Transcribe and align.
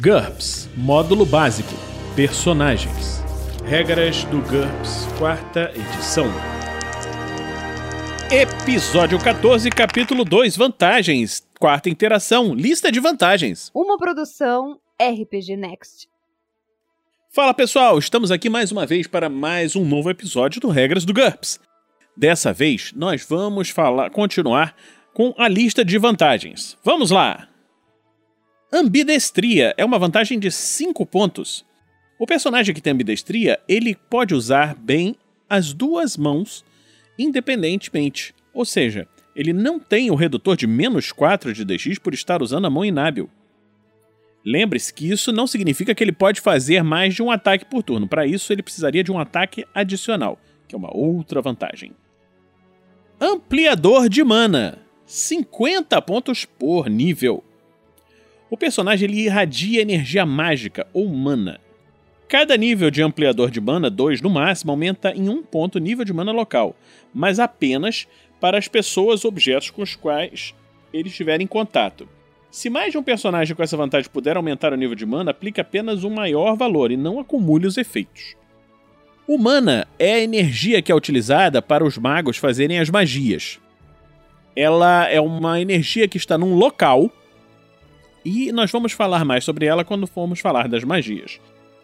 GURPS 0.00 0.68
Módulo 0.76 1.24
Básico 1.24 1.72
Personagens 2.16 3.22
Regras 3.64 4.24
do 4.24 4.42
GURPS, 4.42 5.08
quarta 5.18 5.72
edição. 5.74 6.26
Episódio 8.30 9.18
14, 9.18 9.70
capítulo 9.70 10.22
2 10.22 10.56
Vantagens. 10.56 11.46
Quarta 11.58 11.88
interação 11.88 12.54
Lista 12.54 12.92
de 12.92 13.00
vantagens. 13.00 13.70
Uma 13.74 13.96
produção 13.96 14.78
RPG 15.00 15.56
Next. 15.56 16.08
Fala 17.30 17.54
pessoal, 17.54 17.98
estamos 17.98 18.30
aqui 18.30 18.50
mais 18.50 18.70
uma 18.70 18.84
vez 18.84 19.06
para 19.06 19.30
mais 19.30 19.74
um 19.74 19.84
novo 19.84 20.10
episódio 20.10 20.60
do 20.60 20.68
Regras 20.68 21.06
do 21.06 21.14
GURPS. 21.14 21.58
Dessa 22.14 22.52
vez, 22.52 22.92
nós 22.94 23.24
vamos 23.26 23.70
falar, 23.70 24.10
continuar 24.10 24.76
com 25.14 25.32
a 25.38 25.48
lista 25.48 25.82
de 25.82 25.96
vantagens. 25.96 26.76
Vamos 26.84 27.10
lá! 27.10 27.53
Ambidestria 28.76 29.72
é 29.76 29.84
uma 29.84 30.00
vantagem 30.00 30.36
de 30.36 30.50
5 30.50 31.06
pontos. 31.06 31.64
O 32.18 32.26
personagem 32.26 32.74
que 32.74 32.80
tem 32.80 32.92
ambidestria, 32.92 33.60
ele 33.68 33.94
pode 33.94 34.34
usar 34.34 34.74
bem 34.74 35.14
as 35.48 35.72
duas 35.72 36.16
mãos 36.16 36.64
independentemente. 37.16 38.34
Ou 38.52 38.64
seja, 38.64 39.06
ele 39.36 39.52
não 39.52 39.78
tem 39.78 40.10
o 40.10 40.16
redutor 40.16 40.56
de 40.56 40.66
menos 40.66 41.12
4 41.12 41.52
de 41.52 41.64
DX 41.64 42.00
por 42.00 42.14
estar 42.14 42.42
usando 42.42 42.64
a 42.64 42.70
mão 42.70 42.84
inábil. 42.84 43.30
Lembre-se 44.44 44.92
que 44.92 45.08
isso 45.08 45.30
não 45.30 45.46
significa 45.46 45.94
que 45.94 46.02
ele 46.02 46.10
pode 46.10 46.40
fazer 46.40 46.82
mais 46.82 47.14
de 47.14 47.22
um 47.22 47.30
ataque 47.30 47.64
por 47.66 47.80
turno. 47.80 48.08
Para 48.08 48.26
isso, 48.26 48.52
ele 48.52 48.60
precisaria 48.60 49.04
de 49.04 49.12
um 49.12 49.20
ataque 49.20 49.64
adicional, 49.72 50.36
que 50.66 50.74
é 50.74 50.78
uma 50.78 50.92
outra 50.92 51.40
vantagem. 51.40 51.92
Ampliador 53.20 54.08
de 54.08 54.24
mana. 54.24 54.78
50 55.06 56.02
pontos 56.02 56.44
por 56.44 56.90
nível. 56.90 57.44
O 58.50 58.56
personagem 58.56 59.08
ele 59.08 59.22
irradia 59.22 59.82
energia 59.82 60.26
mágica 60.26 60.86
ou 60.92 61.08
mana. 61.08 61.60
Cada 62.28 62.56
nível 62.56 62.90
de 62.90 63.02
ampliador 63.02 63.50
de 63.50 63.60
mana, 63.60 63.90
2 63.90 64.20
no 64.20 64.30
máximo, 64.30 64.72
aumenta 64.72 65.12
em 65.14 65.28
um 65.28 65.42
ponto 65.42 65.76
o 65.76 65.80
nível 65.80 66.04
de 66.04 66.12
mana 66.12 66.32
local, 66.32 66.74
mas 67.12 67.38
apenas 67.38 68.06
para 68.40 68.58
as 68.58 68.68
pessoas 68.68 69.24
ou 69.24 69.28
objetos 69.28 69.70
com 69.70 69.82
os 69.82 69.94
quais 69.94 70.54
ele 70.92 71.08
estiver 71.08 71.40
em 71.40 71.46
contato. 71.46 72.08
Se 72.50 72.70
mais 72.70 72.92
de 72.92 72.98
um 72.98 73.02
personagem 73.02 73.54
com 73.56 73.62
essa 73.62 73.76
vantagem 73.76 74.10
puder 74.10 74.36
aumentar 74.36 74.72
o 74.72 74.76
nível 74.76 74.94
de 74.94 75.04
mana, 75.04 75.32
aplique 75.32 75.60
apenas 75.60 76.04
um 76.04 76.10
maior 76.10 76.56
valor 76.56 76.92
e 76.92 76.96
não 76.96 77.18
acumule 77.18 77.66
os 77.66 77.76
efeitos. 77.76 78.36
O 79.26 79.38
mana 79.38 79.88
é 79.98 80.14
a 80.14 80.20
energia 80.20 80.82
que 80.82 80.92
é 80.92 80.94
utilizada 80.94 81.60
para 81.60 81.84
os 81.84 81.98
magos 81.98 82.36
fazerem 82.36 82.78
as 82.78 82.90
magias. 82.90 83.58
Ela 84.54 85.08
é 85.08 85.20
uma 85.20 85.60
energia 85.60 86.06
que 86.06 86.16
está 86.16 86.38
num 86.38 86.54
local 86.54 87.10
e 88.24 88.50
nós 88.52 88.70
vamos 88.70 88.92
falar 88.92 89.24
mais 89.24 89.44
sobre 89.44 89.66
ela 89.66 89.84
quando 89.84 90.06
formos 90.06 90.40
falar 90.40 90.68
das 90.68 90.84
magias. 90.84 91.40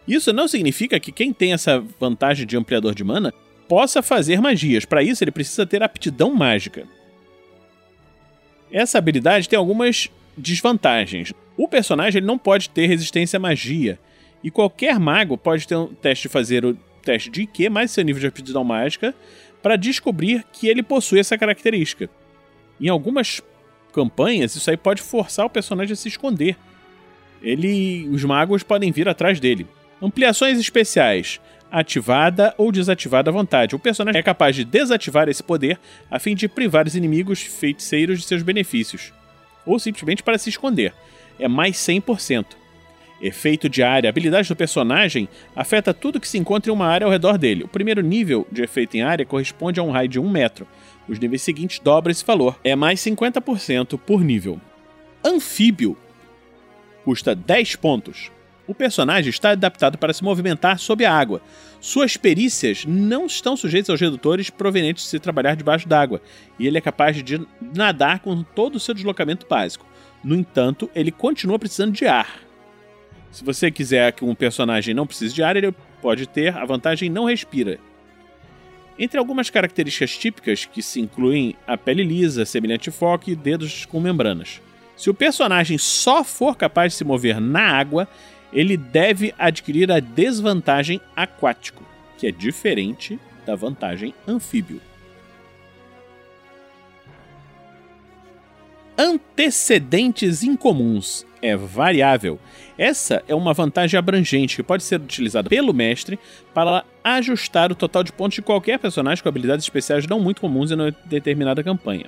Isso 0.07 0.33
não 0.33 0.47
significa 0.47 0.99
que 0.99 1.11
quem 1.11 1.31
tem 1.31 1.53
essa 1.53 1.83
vantagem 1.99 2.45
de 2.45 2.57
ampliador 2.57 2.95
de 2.95 3.03
mana 3.03 3.33
possa 3.67 4.01
fazer 4.01 4.41
magias. 4.41 4.83
Para 4.83 5.03
isso, 5.03 5.23
ele 5.23 5.31
precisa 5.31 5.65
ter 5.65 5.83
aptidão 5.83 6.33
mágica. 6.33 6.87
Essa 8.71 8.97
habilidade 8.97 9.47
tem 9.47 9.57
algumas 9.57 10.09
desvantagens. 10.35 11.33
O 11.55 11.67
personagem 11.67 12.19
ele 12.19 12.25
não 12.25 12.37
pode 12.37 12.69
ter 12.69 12.87
resistência 12.87 13.37
à 13.37 13.39
magia, 13.39 13.99
e 14.43 14.49
qualquer 14.49 14.99
mago 14.99 15.37
pode 15.37 15.67
ter 15.67 15.75
um 15.75 15.93
teste 15.93 16.23
de 16.23 16.29
fazer 16.29 16.65
o 16.65 16.75
teste 17.03 17.29
de 17.29 17.43
IQ 17.43 17.69
mais 17.69 17.91
seu 17.91 18.03
nível 18.03 18.19
de 18.19 18.27
aptidão 18.27 18.63
mágica 18.63 19.13
para 19.61 19.75
descobrir 19.75 20.43
que 20.51 20.67
ele 20.67 20.81
possui 20.81 21.19
essa 21.19 21.37
característica. 21.37 22.09
Em 22.79 22.89
algumas 22.89 23.41
campanhas, 23.93 24.55
isso 24.55 24.69
aí 24.69 24.77
pode 24.77 25.01
forçar 25.01 25.45
o 25.45 25.49
personagem 25.49 25.93
a 25.93 25.95
se 25.95 26.07
esconder. 26.07 26.57
Ele, 27.41 28.07
os 28.09 28.23
magos 28.23 28.63
podem 28.63 28.91
vir 28.91 29.07
atrás 29.09 29.39
dele. 29.39 29.67
Ampliações 30.01 30.59
especiais. 30.59 31.39
Ativada 31.71 32.53
ou 32.57 32.71
desativada 32.71 33.29
à 33.29 33.33
vontade. 33.33 33.75
O 33.75 33.79
personagem 33.79 34.19
é 34.19 34.23
capaz 34.23 34.55
de 34.55 34.65
desativar 34.65 35.29
esse 35.29 35.41
poder 35.41 35.79
a 36.09 36.19
fim 36.19 36.35
de 36.35 36.47
privar 36.47 36.85
os 36.85 36.95
inimigos 36.95 37.41
feiticeiros 37.41 38.19
de 38.19 38.25
seus 38.25 38.43
benefícios. 38.43 39.13
Ou 39.65 39.79
simplesmente 39.79 40.21
para 40.21 40.37
se 40.37 40.49
esconder. 40.49 40.93
É 41.39 41.47
mais 41.47 41.77
100%. 41.77 42.60
Efeito 43.21 43.69
de 43.69 43.83
área. 43.83 44.09
A 44.09 44.11
habilidade 44.11 44.47
do 44.47 44.55
personagem 44.55 45.29
afeta 45.55 45.93
tudo 45.93 46.19
que 46.19 46.27
se 46.27 46.37
encontra 46.37 46.71
em 46.71 46.73
uma 46.73 46.87
área 46.87 47.05
ao 47.05 47.11
redor 47.11 47.37
dele. 47.37 47.63
O 47.63 47.67
primeiro 47.67 48.01
nível 48.01 48.47
de 48.51 48.63
efeito 48.63 48.95
em 48.97 49.03
área 49.03 49.25
corresponde 49.25 49.79
a 49.79 49.83
um 49.83 49.91
raio 49.91 50.09
de 50.09 50.19
1 50.19 50.29
metro. 50.29 50.67
Os 51.07 51.19
níveis 51.19 51.41
seguintes 51.41 51.79
dobram 51.79 52.11
esse 52.11 52.25
valor. 52.25 52.59
É 52.63 52.75
mais 52.75 52.99
50% 52.99 53.99
por 53.99 54.23
nível. 54.23 54.59
Anfíbio. 55.23 55.97
Custa 57.03 57.35
10 57.35 57.75
pontos. 57.75 58.31
O 58.67 58.73
personagem 58.73 59.29
está 59.29 59.51
adaptado 59.51 59.97
para 59.97 60.13
se 60.13 60.23
movimentar 60.23 60.79
sob 60.79 61.03
a 61.03 61.13
água. 61.13 61.41
Suas 61.81 62.15
perícias 62.15 62.85
não 62.85 63.25
estão 63.25 63.57
sujeitas 63.57 63.89
aos 63.89 63.99
redutores 63.99 64.49
provenientes 64.49 65.03
de 65.03 65.09
se 65.09 65.19
trabalhar 65.19 65.55
debaixo 65.55 65.89
d'água, 65.89 66.21
e 66.57 66.67
ele 66.67 66.77
é 66.77 66.81
capaz 66.81 67.21
de 67.21 67.41
nadar 67.59 68.19
com 68.19 68.43
todo 68.43 68.75
o 68.75 68.79
seu 68.79 68.93
deslocamento 68.93 69.47
básico. 69.49 69.85
No 70.23 70.35
entanto, 70.35 70.89
ele 70.95 71.11
continua 71.11 71.59
precisando 71.59 71.91
de 71.91 72.05
ar. 72.05 72.50
Se 73.31 73.43
você 73.43 73.71
quiser 73.71 74.11
que 74.11 74.25
um 74.25 74.35
personagem 74.35 74.93
não 74.93 75.07
precise 75.07 75.33
de 75.33 75.41
ar, 75.41 75.55
ele 75.55 75.73
pode 76.01 76.27
ter 76.27 76.55
a 76.55 76.65
vantagem 76.65 77.09
não 77.09 77.25
respira. 77.25 77.79
Entre 78.99 79.17
algumas 79.17 79.49
características 79.49 80.17
típicas 80.17 80.65
que 80.65 80.81
se 80.81 80.99
incluem 80.99 81.55
a 81.65 81.77
pele 81.77 82.03
lisa, 82.03 82.45
semelhante 82.45 82.91
foco 82.91 83.29
e 83.29 83.35
dedos 83.35 83.85
com 83.85 83.99
membranas. 83.99 84.61
Se 84.97 85.09
o 85.09 85.13
personagem 85.13 85.77
só 85.77 86.23
for 86.23 86.55
capaz 86.55 86.91
de 86.91 86.97
se 86.97 87.03
mover 87.03 87.39
na 87.39 87.61
água, 87.61 88.07
ele 88.51 88.75
deve 88.75 89.33
adquirir 89.39 89.91
a 89.91 89.99
desvantagem 89.99 90.99
aquático, 91.15 91.83
que 92.17 92.27
é 92.27 92.31
diferente 92.31 93.17
da 93.45 93.55
vantagem 93.55 94.13
anfíbio. 94.27 94.81
Antecedentes 98.97 100.43
incomuns 100.43 101.25
é 101.41 101.55
variável. 101.55 102.39
Essa 102.77 103.23
é 103.27 103.35
uma 103.35 103.53
vantagem 103.53 103.97
abrangente 103.97 104.55
que 104.55 104.63
pode 104.63 104.83
ser 104.83 104.99
utilizada 104.99 105.49
pelo 105.49 105.73
mestre 105.73 106.19
para 106.53 106.83
ajustar 107.03 107.71
o 107.71 107.75
total 107.75 108.03
de 108.03 108.11
pontos 108.11 108.35
de 108.35 108.41
qualquer 108.41 108.79
personagem 108.79 109.21
com 109.21 109.29
habilidades 109.29 109.65
especiais 109.65 110.07
não 110.07 110.19
muito 110.19 110.41
comuns 110.41 110.71
em 110.71 110.75
uma 110.75 110.95
determinada 111.05 111.63
campanha. 111.63 112.05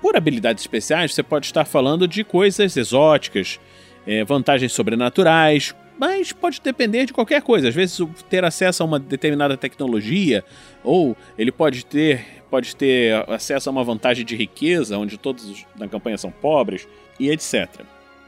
Por 0.00 0.16
habilidades 0.16 0.62
especiais, 0.62 1.14
você 1.14 1.22
pode 1.22 1.46
estar 1.46 1.64
falando 1.64 2.08
de 2.08 2.24
coisas 2.24 2.76
exóticas, 2.76 3.60
é, 4.06 4.24
vantagens 4.24 4.72
sobrenaturais, 4.72 5.74
mas 5.98 6.32
pode 6.32 6.60
depender 6.60 7.06
de 7.06 7.12
qualquer 7.12 7.40
coisa. 7.42 7.68
Às 7.68 7.74
vezes, 7.74 8.00
ter 8.28 8.44
acesso 8.44 8.82
a 8.82 8.86
uma 8.86 8.98
determinada 8.98 9.56
tecnologia, 9.56 10.44
ou 10.82 11.16
ele 11.38 11.52
pode 11.52 11.86
ter, 11.86 12.42
pode 12.50 12.74
ter 12.74 13.14
acesso 13.30 13.68
a 13.68 13.72
uma 13.72 13.84
vantagem 13.84 14.24
de 14.24 14.34
riqueza, 14.34 14.98
onde 14.98 15.16
todos 15.16 15.64
na 15.78 15.86
campanha 15.86 16.18
são 16.18 16.32
pobres, 16.32 16.88
e 17.20 17.30
etc. 17.30 17.68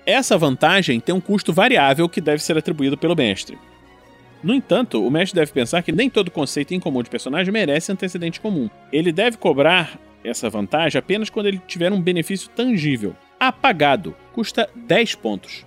Essa 0.06 0.36
vantagem 0.36 1.00
tem 1.00 1.14
um 1.14 1.20
custo 1.20 1.52
variável 1.52 2.08
que 2.08 2.20
deve 2.20 2.42
ser 2.42 2.58
atribuído 2.58 2.96
pelo 2.96 3.16
mestre. 3.16 3.58
No 4.42 4.52
entanto, 4.52 5.04
o 5.04 5.10
mestre 5.10 5.40
deve 5.40 5.52
pensar 5.52 5.82
que 5.82 5.90
nem 5.90 6.10
todo 6.10 6.30
conceito 6.30 6.74
incomum 6.74 7.02
de 7.02 7.08
personagem 7.08 7.50
merece 7.50 7.90
antecedente 7.90 8.40
comum. 8.40 8.68
Ele 8.92 9.10
deve 9.10 9.38
cobrar 9.38 9.98
essa 10.22 10.50
vantagem 10.50 10.98
apenas 10.98 11.30
quando 11.30 11.46
ele 11.46 11.60
tiver 11.66 11.90
um 11.90 12.00
benefício 12.00 12.50
tangível. 12.50 13.16
Apagado 13.40 14.14
custa 14.34 14.68
10 14.74 15.14
pontos. 15.14 15.64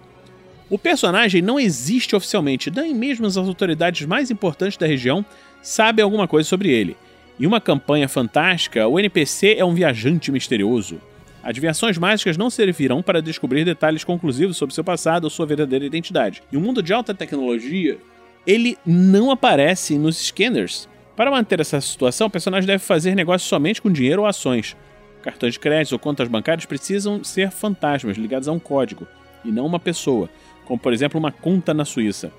O 0.70 0.78
personagem 0.78 1.42
não 1.42 1.60
existe 1.60 2.16
oficialmente, 2.16 2.70
nem 2.70 2.94
mesmo 2.94 3.26
as 3.26 3.38
autoridades 3.38 4.06
mais 4.06 4.30
importantes 4.30 4.78
da 4.78 4.86
região 4.86 5.26
sabem 5.62 6.04
alguma 6.04 6.28
coisa 6.28 6.48
sobre 6.48 6.70
ele. 6.70 6.96
Em 7.40 7.48
uma 7.48 7.62
campanha 7.62 8.08
fantástica, 8.08 8.88
o 8.88 9.00
NPC 9.00 9.56
é 9.58 9.66
um 9.66 9.74
viajante 9.74 10.32
misterioso. 10.32 11.02
Adivinhações 11.48 11.98
mágicas 11.98 12.36
não 12.36 12.50
servirão 12.50 13.02
para 13.02 13.22
descobrir 13.22 13.64
detalhes 13.64 14.04
conclusivos 14.04 14.58
sobre 14.58 14.76
seu 14.76 14.84
passado 14.84 15.24
ou 15.24 15.30
sua 15.30 15.46
verdadeira 15.46 15.86
identidade. 15.86 16.44
Em 16.52 16.58
um 16.58 16.60
mundo 16.60 16.84
de 16.84 16.92
alta 16.92 17.14
tecnologia, 17.14 17.98
ele 18.46 18.78
não 18.86 19.32
aparece 19.32 19.98
nos 19.98 20.18
scanners. 20.18 20.90
Para 21.16 21.32
manter 21.32 21.62
essa 21.62 21.80
situação, 21.80 22.28
o 22.28 22.30
personagem 22.30 22.68
deve 22.68 22.84
fazer 22.84 23.16
negócios 23.16 23.48
somente 23.48 23.82
com 23.82 23.90
dinheiro 23.90 24.24
ou 24.24 24.28
ações. 24.28 24.76
Cartões 25.24 25.54
de 25.54 25.60
crédito 25.62 25.94
ou 25.94 26.00
contas 26.00 26.28
bancárias 26.28 26.66
precisam 26.66 27.24
ser 27.24 27.50
fantasmas 27.50 28.18
ligados 28.18 28.50
a 28.50 28.52
um 28.52 28.60
código, 28.60 29.08
e 29.46 29.50
não 29.50 29.66
uma 29.66 29.80
pessoa, 29.80 30.30
como 30.66 30.78
por 30.78 30.92
exemplo 30.92 31.18
uma 31.18 31.32
conta 31.32 31.74
na 31.74 31.86
Suíça, 31.86 32.30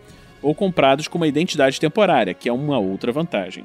ou 0.43 0.55
comprados 0.55 1.09
com 1.09 1.17
uma 1.17 1.27
identidade 1.27 1.81
temporária, 1.81 2.35
que 2.35 2.47
é 2.47 2.53
uma 2.53 2.79
outra 2.79 3.11
vantagem. 3.11 3.65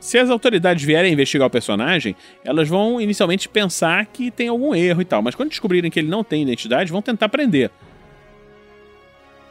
Se 0.00 0.16
as 0.16 0.30
autoridades 0.30 0.84
vierem 0.84 1.12
investigar 1.12 1.46
o 1.48 1.50
personagem, 1.50 2.14
elas 2.44 2.68
vão 2.68 3.00
inicialmente 3.00 3.48
pensar 3.48 4.06
que 4.06 4.30
tem 4.30 4.48
algum 4.48 4.74
erro 4.74 5.02
e 5.02 5.04
tal, 5.04 5.20
mas 5.22 5.34
quando 5.34 5.50
descobrirem 5.50 5.90
que 5.90 5.98
ele 5.98 6.08
não 6.08 6.22
tem 6.22 6.42
identidade, 6.42 6.92
vão 6.92 7.02
tentar 7.02 7.28
prender. 7.28 7.70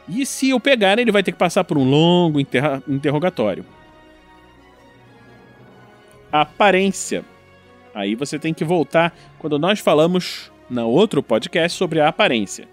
E 0.08 0.24
se 0.24 0.54
o 0.54 0.60
pegarem, 0.60 1.02
ele 1.02 1.12
vai 1.12 1.22
ter 1.22 1.32
que 1.32 1.38
passar 1.38 1.64
por 1.64 1.76
um 1.76 1.84
longo 1.84 2.40
interrogatório. 2.40 3.64
Aparência. 6.32 7.24
Aí 7.94 8.14
você 8.14 8.38
tem 8.38 8.54
que 8.54 8.64
voltar 8.64 9.14
quando 9.38 9.58
nós 9.58 9.80
falamos 9.80 10.50
na 10.70 10.86
outro 10.86 11.22
podcast 11.22 11.76
sobre 11.76 12.00
a 12.00 12.08
aparência. 12.08 12.66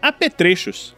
Apetrechos. 0.00 0.96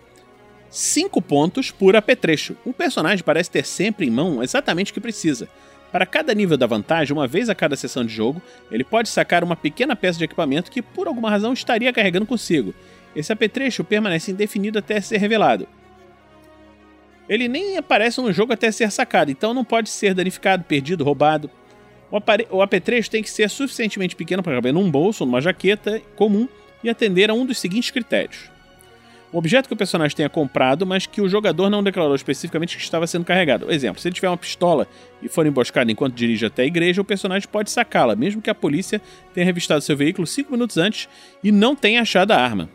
5 0.72 1.20
pontos 1.20 1.70
por 1.70 1.94
apetrecho. 1.94 2.56
O 2.64 2.72
personagem 2.72 3.22
parece 3.22 3.50
ter 3.50 3.66
sempre 3.66 4.06
em 4.06 4.10
mão 4.10 4.42
exatamente 4.42 4.90
o 4.90 4.94
que 4.94 5.00
precisa. 5.02 5.46
Para 5.92 6.06
cada 6.06 6.32
nível 6.32 6.56
da 6.56 6.66
vantagem, 6.66 7.12
uma 7.12 7.28
vez 7.28 7.50
a 7.50 7.54
cada 7.54 7.76
sessão 7.76 8.06
de 8.06 8.14
jogo, 8.14 8.40
ele 8.70 8.82
pode 8.82 9.10
sacar 9.10 9.44
uma 9.44 9.54
pequena 9.54 9.94
peça 9.94 10.18
de 10.18 10.24
equipamento 10.24 10.70
que 10.70 10.80
por 10.80 11.06
alguma 11.06 11.28
razão 11.28 11.52
estaria 11.52 11.92
carregando 11.92 12.24
consigo. 12.24 12.74
Esse 13.14 13.30
apetrecho 13.30 13.84
permanece 13.84 14.32
indefinido 14.32 14.78
até 14.78 14.98
ser 15.02 15.18
revelado. 15.18 15.68
Ele 17.28 17.48
nem 17.48 17.76
aparece 17.76 18.22
no 18.22 18.32
jogo 18.32 18.54
até 18.54 18.72
ser 18.72 18.90
sacado, 18.90 19.30
então 19.30 19.52
não 19.52 19.66
pode 19.66 19.90
ser 19.90 20.14
danificado, 20.14 20.64
perdido, 20.64 21.04
roubado. 21.04 21.50
O, 22.10 22.56
o 22.56 22.62
apetrecho 22.62 23.10
tem 23.10 23.22
que 23.22 23.30
ser 23.30 23.50
suficientemente 23.50 24.16
pequeno 24.16 24.42
para 24.42 24.54
caber 24.54 24.72
num 24.72 24.90
bolso 24.90 25.22
ou 25.22 25.26
numa 25.28 25.42
jaqueta 25.42 26.00
comum 26.16 26.48
e 26.82 26.88
atender 26.88 27.28
a 27.28 27.34
um 27.34 27.44
dos 27.44 27.58
seguintes 27.58 27.90
critérios. 27.90 28.51
Um 29.32 29.38
objeto 29.38 29.66
que 29.66 29.72
o 29.72 29.76
personagem 29.76 30.14
tenha 30.14 30.28
comprado, 30.28 30.84
mas 30.84 31.06
que 31.06 31.22
o 31.22 31.28
jogador 31.28 31.70
não 31.70 31.82
declarou 31.82 32.14
especificamente 32.14 32.76
que 32.76 32.82
estava 32.82 33.06
sendo 33.06 33.24
carregado. 33.24 33.72
Exemplo, 33.72 34.00
se 34.00 34.06
ele 34.06 34.14
tiver 34.14 34.28
uma 34.28 34.36
pistola 34.36 34.86
e 35.22 35.28
for 35.28 35.46
emboscado 35.46 35.90
enquanto 35.90 36.14
dirige 36.14 36.44
até 36.44 36.62
a 36.62 36.66
igreja, 36.66 37.00
o 37.00 37.04
personagem 37.04 37.48
pode 37.48 37.70
sacá-la, 37.70 38.14
mesmo 38.14 38.42
que 38.42 38.50
a 38.50 38.54
polícia 38.54 39.00
tenha 39.32 39.46
revistado 39.46 39.80
seu 39.80 39.96
veículo 39.96 40.26
5 40.26 40.52
minutos 40.52 40.76
antes 40.76 41.08
e 41.42 41.50
não 41.50 41.74
tenha 41.74 42.02
achado 42.02 42.32
a 42.32 42.36
arma. 42.36 42.68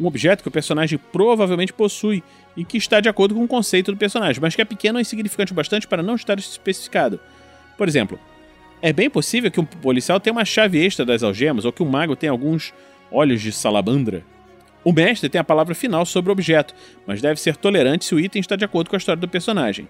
Um 0.00 0.06
objeto 0.06 0.42
que 0.42 0.48
o 0.48 0.50
personagem 0.52 0.98
provavelmente 1.12 1.74
possui 1.74 2.22
e 2.56 2.64
que 2.64 2.78
está 2.78 2.98
de 3.00 3.08
acordo 3.08 3.34
com 3.34 3.44
o 3.44 3.48
conceito 3.48 3.92
do 3.92 3.98
personagem, 3.98 4.40
mas 4.40 4.56
que 4.56 4.62
é 4.62 4.64
pequeno 4.64 4.96
ou 4.96 5.02
insignificante 5.02 5.52
bastante 5.52 5.86
para 5.86 6.02
não 6.02 6.14
estar 6.14 6.38
especificado. 6.38 7.20
Por 7.76 7.86
exemplo, 7.86 8.18
é 8.80 8.90
bem 8.90 9.10
possível 9.10 9.50
que 9.50 9.60
um 9.60 9.66
policial 9.66 10.18
tenha 10.18 10.32
uma 10.32 10.46
chave 10.46 10.82
extra 10.82 11.04
das 11.04 11.22
algemas 11.22 11.66
ou 11.66 11.72
que 11.72 11.82
um 11.82 11.86
mago 11.86 12.16
tenha 12.16 12.32
alguns 12.32 12.72
olhos 13.12 13.42
de 13.42 13.52
salamandra. 13.52 14.24
O 14.82 14.92
mestre 14.92 15.28
tem 15.28 15.40
a 15.40 15.44
palavra 15.44 15.74
final 15.74 16.06
sobre 16.06 16.30
o 16.30 16.32
objeto, 16.32 16.74
mas 17.06 17.20
deve 17.20 17.38
ser 17.40 17.56
tolerante 17.56 18.04
se 18.04 18.14
o 18.14 18.20
item 18.20 18.40
está 18.40 18.56
de 18.56 18.64
acordo 18.64 18.88
com 18.88 18.96
a 18.96 18.98
história 18.98 19.20
do 19.20 19.28
personagem. 19.28 19.88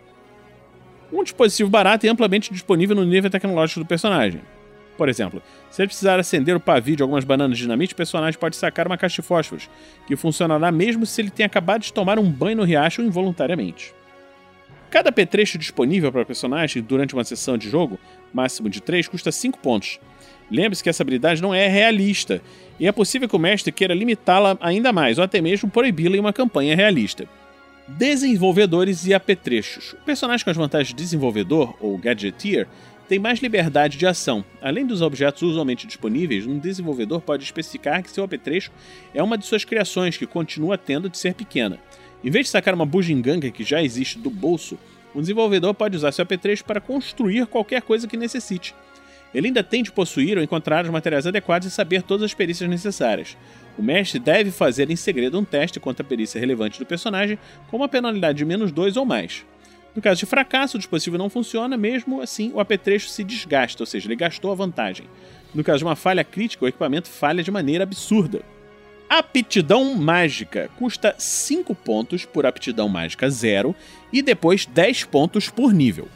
Um 1.12 1.22
dispositivo 1.22 1.70
barato 1.70 2.06
e 2.06 2.08
amplamente 2.08 2.52
disponível 2.52 2.96
no 2.96 3.04
nível 3.04 3.30
tecnológico 3.30 3.80
do 3.80 3.86
personagem. 3.86 4.40
Por 4.96 5.08
exemplo, 5.08 5.42
se 5.70 5.80
ele 5.80 5.88
precisar 5.88 6.20
acender 6.20 6.54
o 6.54 6.60
pavio 6.60 6.94
de 6.94 7.02
algumas 7.02 7.24
bananas 7.24 7.56
de 7.56 7.62
dinamite, 7.62 7.94
o 7.94 7.96
personagem 7.96 8.38
pode 8.38 8.56
sacar 8.56 8.86
uma 8.86 8.98
caixa 8.98 9.22
de 9.22 9.26
fósforos, 9.26 9.70
que 10.06 10.14
funcionará 10.14 10.70
mesmo 10.70 11.06
se 11.06 11.22
ele 11.22 11.30
tenha 11.30 11.46
acabado 11.46 11.82
de 11.82 11.92
tomar 11.92 12.18
um 12.18 12.30
banho 12.30 12.58
no 12.58 12.64
riacho 12.64 13.00
involuntariamente. 13.00 13.94
Cada 14.90 15.08
apetrecho 15.08 15.56
disponível 15.56 16.10
para 16.10 16.22
o 16.22 16.26
personagem 16.26 16.82
durante 16.82 17.14
uma 17.14 17.24
sessão 17.24 17.56
de 17.56 17.70
jogo, 17.70 17.98
máximo 18.32 18.68
de 18.68 18.82
3, 18.82 19.08
custa 19.08 19.30
5 19.30 19.58
pontos, 19.60 20.00
Lembre-se 20.50 20.82
que 20.82 20.88
essa 20.88 21.02
habilidade 21.02 21.40
não 21.40 21.54
é 21.54 21.68
realista, 21.68 22.42
e 22.78 22.86
é 22.86 22.92
possível 22.92 23.28
que 23.28 23.36
o 23.36 23.38
mestre 23.38 23.70
queira 23.70 23.94
limitá-la 23.94 24.56
ainda 24.60 24.92
mais, 24.92 25.18
ou 25.18 25.24
até 25.24 25.40
mesmo 25.40 25.70
proibi-la 25.70 26.16
em 26.16 26.20
uma 26.20 26.32
campanha 26.32 26.74
realista. 26.74 27.26
Desenvolvedores 27.86 29.06
e 29.06 29.14
apetrechos. 29.14 29.92
O 29.92 30.04
personagem 30.04 30.44
com 30.44 30.50
as 30.50 30.56
vantagens 30.56 30.88
de 30.88 30.94
desenvolvedor, 30.94 31.76
ou 31.80 31.96
gadgeteer, 31.98 32.66
tem 33.08 33.18
mais 33.18 33.40
liberdade 33.40 33.98
de 33.98 34.06
ação. 34.06 34.44
Além 34.62 34.86
dos 34.86 35.02
objetos 35.02 35.42
usualmente 35.42 35.86
disponíveis, 35.86 36.46
um 36.46 36.58
desenvolvedor 36.58 37.20
pode 37.20 37.42
especificar 37.42 38.02
que 38.02 38.10
seu 38.10 38.22
apetrecho 38.22 38.70
é 39.12 39.20
uma 39.20 39.36
de 39.36 39.44
suas 39.44 39.64
criações 39.64 40.16
que 40.16 40.26
continua 40.26 40.78
tendo 40.78 41.10
de 41.10 41.18
ser 41.18 41.34
pequena. 41.34 41.78
Em 42.22 42.30
vez 42.30 42.46
de 42.46 42.50
sacar 42.50 42.72
uma 42.72 42.86
bugiganga 42.86 43.50
que 43.50 43.64
já 43.64 43.82
existe 43.82 44.16
do 44.16 44.30
bolso, 44.30 44.78
um 45.12 45.20
desenvolvedor 45.20 45.74
pode 45.74 45.96
usar 45.96 46.12
seu 46.12 46.22
apetrecho 46.22 46.64
para 46.64 46.80
construir 46.80 47.46
qualquer 47.46 47.82
coisa 47.82 48.06
que 48.06 48.16
necessite. 48.16 48.74
Ele 49.34 49.48
ainda 49.48 49.62
tem 49.62 49.82
de 49.82 49.92
possuir 49.92 50.36
ou 50.36 50.42
encontrar 50.42 50.84
os 50.84 50.90
materiais 50.90 51.26
adequados 51.26 51.68
e 51.68 51.70
saber 51.70 52.02
todas 52.02 52.24
as 52.24 52.34
perícias 52.34 52.68
necessárias. 52.68 53.36
O 53.78 53.82
mestre 53.82 54.18
deve 54.18 54.50
fazer 54.50 54.90
em 54.90 54.96
segredo 54.96 55.38
um 55.38 55.44
teste 55.44 55.78
contra 55.78 56.04
a 56.04 56.08
perícia 56.08 56.40
relevante 56.40 56.78
do 56.78 56.86
personagem 56.86 57.38
com 57.70 57.76
uma 57.76 57.88
penalidade 57.88 58.38
de 58.38 58.44
menos 58.44 58.72
2 58.72 58.96
ou 58.96 59.06
mais. 59.06 59.44
No 59.94 60.02
caso 60.02 60.20
de 60.20 60.26
fracasso, 60.26 60.76
o 60.76 60.78
dispositivo 60.78 61.18
não 61.18 61.30
funciona, 61.30 61.76
mesmo 61.76 62.20
assim 62.20 62.52
o 62.54 62.60
apetrecho 62.60 63.08
se 63.08 63.24
desgasta, 63.24 63.82
ou 63.82 63.86
seja, 63.86 64.06
ele 64.06 64.16
gastou 64.16 64.52
a 64.52 64.54
vantagem. 64.54 65.06
No 65.54 65.64
caso 65.64 65.78
de 65.78 65.84
uma 65.84 65.96
falha 65.96 66.22
crítica, 66.22 66.64
o 66.64 66.68
equipamento 66.68 67.08
falha 67.08 67.42
de 67.42 67.50
maneira 67.50 67.84
absurda. 67.84 68.42
Aptidão 69.08 69.96
mágica 69.96 70.70
custa 70.78 71.14
5 71.18 71.74
pontos 71.74 72.24
por 72.24 72.46
aptidão 72.46 72.88
mágica 72.88 73.28
0 73.28 73.74
e 74.12 74.22
depois 74.22 74.66
10 74.66 75.04
pontos 75.04 75.48
por 75.48 75.72
nível. 75.72 76.08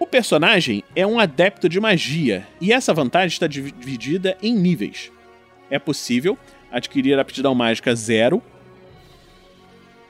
O 0.00 0.06
personagem 0.06 0.82
é 0.96 1.06
um 1.06 1.20
adepto 1.20 1.68
de 1.68 1.78
magia, 1.78 2.48
e 2.58 2.72
essa 2.72 2.94
vantagem 2.94 3.28
está 3.28 3.46
dividida 3.46 4.34
em 4.42 4.54
níveis. 4.54 5.12
É 5.70 5.78
possível 5.78 6.38
adquirir 6.72 7.18
a 7.18 7.20
aptidão 7.20 7.54
mágica 7.54 7.94
zero 7.94 8.42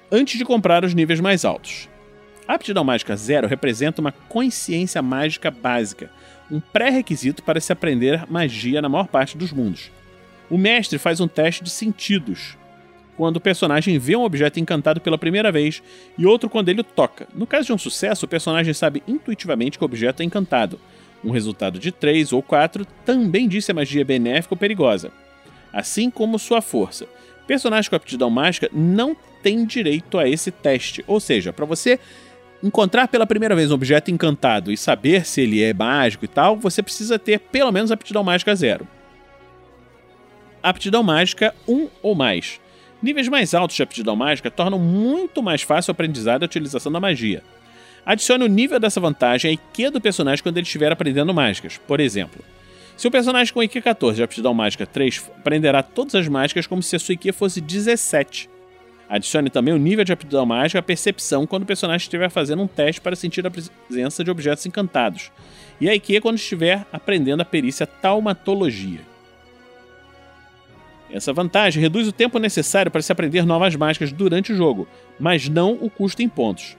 antes 0.08 0.38
de 0.38 0.44
comprar 0.44 0.84
os 0.84 0.94
níveis 0.94 1.18
mais 1.18 1.44
altos. 1.44 1.88
A 2.46 2.54
aptidão 2.54 2.84
mágica 2.84 3.16
zero 3.16 3.48
representa 3.48 4.00
uma 4.00 4.12
consciência 4.12 5.02
mágica 5.02 5.50
básica, 5.50 6.08
um 6.48 6.60
pré-requisito 6.60 7.42
para 7.42 7.60
se 7.60 7.72
aprender 7.72 8.24
magia 8.30 8.80
na 8.80 8.88
maior 8.88 9.08
parte 9.08 9.36
dos 9.36 9.52
mundos. 9.52 9.90
O 10.48 10.56
mestre 10.56 11.00
faz 11.00 11.18
um 11.18 11.26
teste 11.26 11.64
de 11.64 11.70
sentidos, 11.70 12.56
quando 13.20 13.36
o 13.36 13.40
personagem 13.40 13.98
vê 13.98 14.16
um 14.16 14.24
objeto 14.24 14.58
encantado 14.58 14.98
pela 14.98 15.18
primeira 15.18 15.52
vez 15.52 15.82
e 16.16 16.24
outro 16.24 16.48
quando 16.48 16.70
ele 16.70 16.80
o 16.80 16.84
toca. 16.84 17.28
No 17.34 17.46
caso 17.46 17.66
de 17.66 17.72
um 17.74 17.76
sucesso, 17.76 18.24
o 18.24 18.28
personagem 18.28 18.72
sabe 18.72 19.02
intuitivamente 19.06 19.76
que 19.76 19.84
o 19.84 19.86
objeto 19.86 20.22
é 20.22 20.24
encantado. 20.24 20.80
Um 21.22 21.30
resultado 21.30 21.78
de 21.78 21.92
3 21.92 22.32
ou 22.32 22.42
4 22.42 22.86
também 23.04 23.46
diz 23.46 23.66
se 23.66 23.72
a 23.72 23.74
magia 23.74 24.00
é 24.00 24.04
benéfica 24.04 24.54
ou 24.54 24.58
perigosa, 24.58 25.12
assim 25.70 26.08
como 26.08 26.38
sua 26.38 26.62
força. 26.62 27.06
Personagem 27.46 27.90
com 27.90 27.96
aptidão 27.96 28.30
mágica 28.30 28.70
não 28.72 29.14
tem 29.42 29.66
direito 29.66 30.18
a 30.18 30.26
esse 30.26 30.50
teste, 30.50 31.04
ou 31.06 31.20
seja, 31.20 31.52
para 31.52 31.66
você 31.66 32.00
encontrar 32.62 33.06
pela 33.06 33.26
primeira 33.26 33.54
vez 33.54 33.70
um 33.70 33.74
objeto 33.74 34.10
encantado 34.10 34.72
e 34.72 34.78
saber 34.78 35.26
se 35.26 35.42
ele 35.42 35.62
é 35.62 35.74
mágico 35.74 36.24
e 36.24 36.28
tal, 36.28 36.56
você 36.56 36.82
precisa 36.82 37.18
ter 37.18 37.38
pelo 37.38 37.70
menos 37.70 37.92
aptidão 37.92 38.24
mágica 38.24 38.56
zero. 38.56 38.88
Aptidão 40.62 41.02
mágica 41.02 41.54
1 41.68 41.86
ou 42.02 42.14
mais. 42.14 42.58
Níveis 43.02 43.28
mais 43.28 43.54
altos 43.54 43.76
de 43.76 43.82
aptidão 43.82 44.14
mágica 44.14 44.50
tornam 44.50 44.78
muito 44.78 45.42
mais 45.42 45.62
fácil 45.62 45.90
o 45.90 45.92
aprendizado 45.92 46.42
e 46.42 46.44
a 46.44 46.46
utilização 46.46 46.92
da 46.92 47.00
magia. 47.00 47.42
Adicione 48.04 48.44
o 48.44 48.48
nível 48.48 48.78
dessa 48.78 49.00
vantagem 49.00 49.50
à 49.50 49.54
IQ 49.54 49.90
do 49.90 50.00
personagem 50.00 50.42
quando 50.42 50.56
ele 50.56 50.66
estiver 50.66 50.92
aprendendo 50.92 51.32
mágicas. 51.32 51.78
Por 51.86 52.00
exemplo, 52.00 52.44
se 52.96 53.08
o 53.08 53.10
personagem 53.10 53.52
com 53.52 53.62
IQ 53.62 53.80
14 53.80 54.16
de 54.16 54.22
aptidão 54.22 54.52
mágica 54.52 54.86
3 54.86 55.30
aprenderá 55.38 55.82
todas 55.82 56.14
as 56.14 56.28
mágicas 56.28 56.66
como 56.66 56.82
se 56.82 56.96
a 56.96 56.98
sua 56.98 57.14
IQ 57.14 57.32
fosse 57.32 57.60
17. 57.60 58.50
Adicione 59.08 59.50
também 59.50 59.74
o 59.74 59.78
nível 59.78 60.04
de 60.04 60.12
aptidão 60.12 60.46
mágica 60.46 60.78
à 60.78 60.82
percepção 60.82 61.46
quando 61.46 61.64
o 61.64 61.66
personagem 61.66 62.04
estiver 62.04 62.30
fazendo 62.30 62.62
um 62.62 62.66
teste 62.66 63.00
para 63.00 63.16
sentir 63.16 63.44
a 63.46 63.50
presença 63.50 64.22
de 64.22 64.30
objetos 64.30 64.66
encantados. 64.66 65.32
E 65.80 65.88
a 65.88 65.94
IQ 65.94 66.20
quando 66.20 66.36
estiver 66.36 66.86
aprendendo 66.92 67.40
a 67.40 67.44
perícia 67.44 67.86
taumatologia. 67.86 69.09
Essa 71.12 71.32
vantagem 71.32 71.82
reduz 71.82 72.06
o 72.06 72.12
tempo 72.12 72.38
necessário 72.38 72.90
para 72.90 73.02
se 73.02 73.10
aprender 73.10 73.44
novas 73.44 73.74
mágicas 73.74 74.12
durante 74.12 74.52
o 74.52 74.56
jogo, 74.56 74.86
mas 75.18 75.48
não 75.48 75.72
o 75.72 75.90
custo 75.90 76.22
em 76.22 76.28
pontos. 76.28 76.76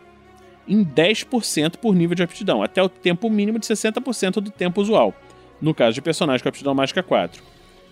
Em 0.67 0.85
10% 0.85 1.77
por 1.77 1.93
nível 1.93 2.15
de 2.15 2.23
aptidão, 2.23 2.63
até 2.63 2.81
o 2.81 2.87
tempo 2.87 3.29
mínimo 3.29 3.59
de 3.59 3.65
60% 3.65 4.35
do 4.35 4.49
tempo 4.49 4.81
usual, 4.81 5.13
no 5.61 5.73
caso 5.73 5.95
de 5.95 6.01
personagem 6.01 6.41
com 6.41 6.49
aptidão 6.49 6.73
mágica 6.73 7.03
4. 7.03 7.43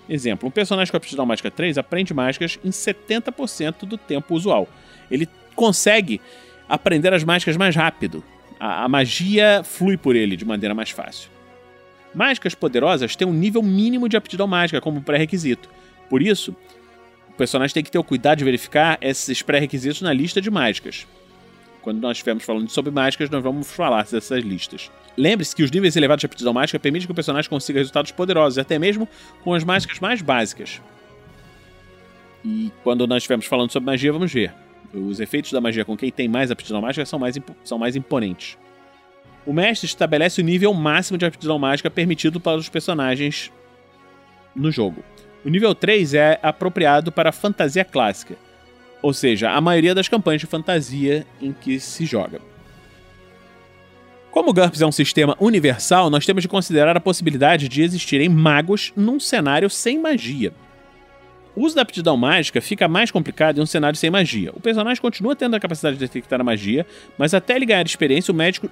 Exemplo, 0.07 0.47
um 0.47 0.51
personagem 0.51 0.89
com 0.89 0.97
aptidão 0.97 1.25
mágica 1.25 1.51
3 1.51 1.77
aprende 1.77 2.13
mágicas 2.13 2.57
em 2.63 2.69
70% 2.69 3.85
do 3.85 3.97
tempo 3.97 4.33
usual. 4.33 4.67
Ele 5.11 5.27
consegue 5.55 6.21
aprender 6.67 7.13
as 7.13 7.23
mágicas 7.23 7.57
mais 7.57 7.75
rápido. 7.75 8.23
A, 8.59 8.85
a 8.85 8.87
magia 8.87 9.61
flui 9.63 9.97
por 9.97 10.15
ele 10.15 10.37
de 10.37 10.45
maneira 10.45 10.73
mais 10.73 10.89
fácil. 10.89 11.29
Mágicas 12.13 12.55
poderosas 12.55 13.15
têm 13.15 13.27
um 13.27 13.33
nível 13.33 13.61
mínimo 13.61 14.09
de 14.09 14.17
aptidão 14.17 14.47
mágica 14.47 14.81
como 14.81 15.01
pré-requisito, 15.01 15.69
por 16.09 16.21
isso, 16.21 16.55
o 17.29 17.33
personagem 17.33 17.73
tem 17.73 17.83
que 17.83 17.91
ter 17.91 17.99
o 17.99 18.03
cuidado 18.03 18.39
de 18.39 18.43
verificar 18.43 18.97
esses 19.01 19.41
pré-requisitos 19.41 20.01
na 20.01 20.11
lista 20.11 20.41
de 20.41 20.49
mágicas. 20.49 21.07
Quando 21.81 22.01
nós 22.01 22.17
estivermos 22.17 22.43
falando 22.43 22.69
sobre 22.69 22.91
mágicas, 22.91 23.29
nós 23.29 23.41
vamos 23.41 23.71
falar 23.71 24.05
dessas 24.05 24.43
listas. 24.43 24.91
Lembre-se 25.15 25.55
que 25.55 25.63
os 25.63 25.71
níveis 25.71 25.95
elevados 25.95 26.21
de 26.21 26.25
aptidão 26.25 26.53
mágica 26.53 26.79
permitem 26.79 27.05
que 27.05 27.11
o 27.11 27.15
personagem 27.15 27.49
consiga 27.49 27.79
resultados 27.79 28.11
poderosos, 28.11 28.57
até 28.57 28.77
mesmo 28.77 29.07
com 29.43 29.53
as 29.53 29.63
mágicas 29.63 29.99
mais 29.99 30.21
básicas. 30.21 30.81
E 32.43 32.71
quando 32.83 33.05
nós 33.07 33.17
estivermos 33.17 33.45
falando 33.45 33.71
sobre 33.71 33.85
magia, 33.85 34.11
vamos 34.11 34.31
ver. 34.31 34.53
Os 34.93 35.19
efeitos 35.19 35.51
da 35.51 35.61
magia 35.61 35.85
com 35.85 35.95
quem 35.95 36.11
tem 36.11 36.27
mais 36.27 36.51
aptidão 36.51 36.81
mágica 36.81 37.05
são 37.05 37.19
mais, 37.19 37.37
são 37.63 37.77
mais 37.77 37.95
imponentes. 37.95 38.57
O 39.45 39.53
mestre 39.53 39.85
estabelece 39.85 40.41
o 40.41 40.43
nível 40.43 40.73
máximo 40.73 41.17
de 41.17 41.25
aptidão 41.25 41.59
mágica 41.59 41.89
permitido 41.89 42.39
para 42.39 42.57
os 42.57 42.69
personagens 42.69 43.51
no 44.55 44.71
jogo. 44.71 45.03
O 45.43 45.49
nível 45.49 45.73
3 45.73 46.13
é 46.13 46.39
apropriado 46.43 47.11
para 47.11 47.31
fantasia 47.31 47.85
clássica, 47.85 48.35
ou 49.01 49.13
seja, 49.13 49.51
a 49.51 49.61
maioria 49.61 49.95
das 49.95 50.09
campanhas 50.09 50.41
de 50.41 50.47
fantasia 50.47 51.25
em 51.41 51.53
que 51.53 51.79
se 51.79 52.05
joga. 52.05 52.41
Como 54.31 54.51
o 54.51 54.53
GURPS 54.53 54.81
é 54.81 54.85
um 54.85 54.91
sistema 54.91 55.35
universal, 55.39 56.09
nós 56.09 56.25
temos 56.25 56.43
de 56.43 56.47
considerar 56.47 56.95
a 56.95 56.99
possibilidade 56.99 57.67
de 57.67 57.81
existirem 57.81 58.29
magos 58.29 58.93
num 58.95 59.19
cenário 59.19 59.69
sem 59.69 59.97
magia. 59.97 60.53
O 61.55 61.65
uso 61.65 61.75
da 61.75 61.81
aptidão 61.81 62.15
mágica 62.15 62.61
fica 62.61 62.87
mais 62.87 63.09
complicado 63.09 63.57
em 63.57 63.61
um 63.61 63.65
cenário 63.65 63.97
sem 63.97 64.09
magia. 64.09 64.51
O 64.53 64.59
personagem 64.59 65.01
continua 65.01 65.35
tendo 65.35 65.55
a 65.55 65.59
capacidade 65.59 65.97
de 65.97 66.05
detectar 66.05 66.39
a 66.39 66.43
magia, 66.43 66.85
mas 67.17 67.33
até 67.33 67.55
ele 67.55 67.65
ganhar 67.65 67.85
experiência, 67.85 68.31
o 68.31 68.35
médico 68.35 68.69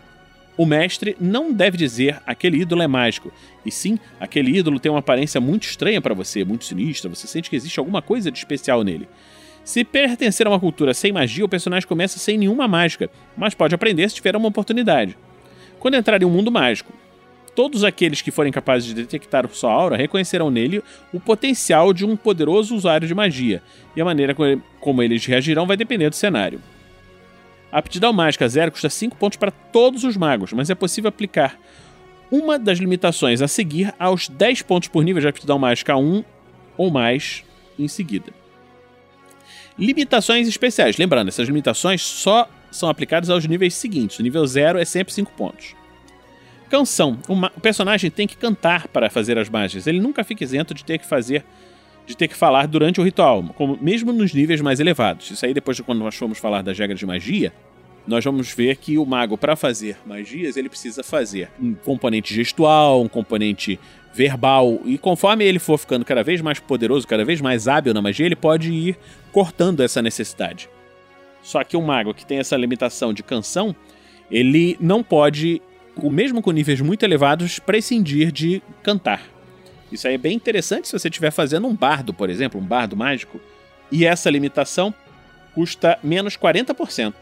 o 0.57 0.65
mestre 0.65 1.15
não 1.19 1.53
deve 1.53 1.77
dizer 1.77 2.19
aquele 2.25 2.61
ídolo 2.61 2.81
é 2.81 2.87
mágico, 2.87 3.31
e 3.65 3.71
sim 3.71 3.99
aquele 4.19 4.57
ídolo 4.57 4.79
tem 4.79 4.91
uma 4.91 4.99
aparência 4.99 5.39
muito 5.39 5.63
estranha 5.63 6.01
para 6.01 6.15
você, 6.15 6.43
muito 6.43 6.65
sinistra, 6.65 7.09
você 7.09 7.27
sente 7.27 7.49
que 7.49 7.55
existe 7.55 7.79
alguma 7.79 8.01
coisa 8.01 8.31
de 8.31 8.39
especial 8.39 8.83
nele. 8.83 9.07
Se 9.63 9.83
pertencer 9.83 10.47
a 10.47 10.49
uma 10.49 10.59
cultura 10.59 10.93
sem 10.93 11.11
magia, 11.11 11.45
o 11.45 11.49
personagem 11.49 11.87
começa 11.87 12.17
sem 12.17 12.37
nenhuma 12.37 12.67
mágica, 12.67 13.09
mas 13.35 13.53
pode 13.53 13.75
aprender 13.75 14.09
se 14.09 14.15
tiver 14.15 14.35
uma 14.35 14.47
oportunidade. 14.47 15.17
Quando 15.77 15.95
entrar 15.95 16.21
em 16.21 16.25
um 16.25 16.29
mundo 16.29 16.51
mágico, 16.51 16.91
todos 17.53 17.83
aqueles 17.83 18.21
que 18.21 18.31
forem 18.31 18.51
capazes 18.51 18.87
de 18.87 18.93
detectar 18.93 19.47
sua 19.49 19.71
aura 19.71 19.97
reconhecerão 19.97 20.49
nele 20.49 20.81
o 21.13 21.19
potencial 21.19 21.93
de 21.93 22.05
um 22.05 22.15
poderoso 22.15 22.75
usuário 22.75 23.07
de 23.07 23.13
magia, 23.13 23.61
e 23.95 24.01
a 24.01 24.05
maneira 24.05 24.33
como 24.79 25.03
eles 25.03 25.25
reagirão 25.25 25.67
vai 25.67 25.75
depender 25.75 26.09
do 26.09 26.15
cenário. 26.15 26.61
A 27.71 27.79
aptidão 27.79 28.13
mágica 28.13 28.47
zero 28.47 28.71
custa 28.71 28.89
5 28.89 29.15
pontos 29.17 29.37
para 29.37 29.51
todos 29.51 30.03
os 30.03 30.15
magos, 30.15 30.53
mas 30.53 30.69
é 30.69 30.75
possível 30.75 31.09
aplicar 31.09 31.59
uma 32.31 32.57
das 32.57 32.79
limitações 32.79 33.41
a 33.41 33.47
seguir 33.47 33.93
aos 33.99 34.27
10 34.27 34.61
pontos 34.61 34.89
por 34.89 35.03
nível 35.03 35.21
de 35.21 35.27
aptidão 35.27 35.59
mágica 35.59 35.95
1 35.95 36.23
ou 36.77 36.91
mais 36.91 37.43
em 37.77 37.87
seguida. 37.87 38.33
Limitações 39.77 40.47
especiais. 40.47 40.97
Lembrando, 40.97 41.27
essas 41.27 41.47
limitações 41.47 42.01
só 42.01 42.49
são 42.71 42.89
aplicadas 42.89 43.29
aos 43.29 43.45
níveis 43.45 43.75
seguintes. 43.75 44.17
O 44.19 44.23
nível 44.23 44.45
0 44.45 44.79
é 44.79 44.85
sempre 44.85 45.13
5 45.13 45.31
pontos. 45.33 45.75
Canção. 46.69 47.19
O 47.27 47.61
personagem 47.61 48.09
tem 48.09 48.27
que 48.27 48.35
cantar 48.35 48.87
para 48.87 49.09
fazer 49.09 49.37
as 49.37 49.49
mágias. 49.49 49.87
Ele 49.87 49.99
nunca 49.99 50.23
fica 50.23 50.43
isento 50.43 50.73
de 50.73 50.83
ter 50.83 50.97
que 50.97 51.05
fazer 51.05 51.45
de 52.07 52.15
ter 52.15 52.29
que 52.29 52.35
falar 52.35 52.67
durante 52.67 53.01
o 53.01 53.03
ritual, 53.03 53.43
como, 53.55 53.77
mesmo 53.81 54.13
nos 54.13 54.33
níveis 54.33 54.61
mais 54.61 54.79
elevados. 54.79 55.29
Isso 55.29 55.45
aí, 55.45 55.53
depois 55.53 55.75
de 55.75 55.83
quando 55.83 55.99
nós 55.99 56.15
formos 56.15 56.39
falar 56.39 56.63
das 56.63 56.79
regras 56.79 56.97
de 56.97 57.05
magia, 57.05 57.51
nós 58.07 58.23
vamos 58.23 58.49
ver 58.53 58.77
que 58.77 58.97
o 58.97 59.05
mago, 59.05 59.37
para 59.37 59.57
fazer 59.57 59.97
magias, 60.05 60.55
ele 60.55 60.69
precisa 60.69 61.03
fazer 61.03 61.49
um 61.61 61.73
componente 61.73 62.33
gestual, 62.33 63.03
um 63.03 63.09
componente 63.09 63.77
verbal, 64.13 64.79
e 64.85 64.97
conforme 64.97 65.43
ele 65.43 65.59
for 65.59 65.77
ficando 65.77 66.05
cada 66.05 66.23
vez 66.23 66.41
mais 66.41 66.59
poderoso, 66.59 67.05
cada 67.05 67.25
vez 67.25 67.41
mais 67.41 67.67
hábil 67.67 67.93
na 67.93 68.01
magia, 68.01 68.25
ele 68.25 68.35
pode 68.35 68.71
ir 68.71 68.97
cortando 69.33 69.81
essa 69.81 70.01
necessidade. 70.01 70.69
Só 71.43 71.61
que 71.63 71.75
o 71.75 71.81
mago 71.81 72.13
que 72.13 72.25
tem 72.25 72.39
essa 72.39 72.55
limitação 72.55 73.13
de 73.13 73.21
canção, 73.21 73.75
ele 74.31 74.77
não 74.79 75.03
pode, 75.03 75.61
mesmo 76.01 76.41
com 76.41 76.51
níveis 76.51 76.79
muito 76.79 77.03
elevados, 77.03 77.59
prescindir 77.59 78.31
de 78.31 78.63
cantar. 78.81 79.36
Isso 79.91 80.07
aí 80.07 80.15
é 80.15 80.17
bem 80.17 80.35
interessante 80.35 80.87
se 80.87 80.97
você 80.97 81.07
estiver 81.07 81.31
fazendo 81.31 81.67
um 81.67 81.75
bardo, 81.75 82.13
por 82.13 82.29
exemplo, 82.29 82.59
um 82.59 82.63
bardo 82.63 82.95
mágico, 82.95 83.39
e 83.91 84.05
essa 84.05 84.29
limitação 84.29 84.93
custa 85.53 85.97
menos 86.03 86.37
40%. 86.37 87.13